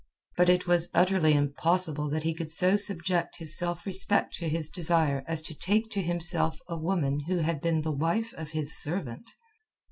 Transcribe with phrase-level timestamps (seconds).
[0.35, 4.67] But it was utterly impossible that he could so subject his self respect to his
[4.67, 8.75] desire as to take to himself a woman who had been the wife of his
[8.81, 9.29] servant.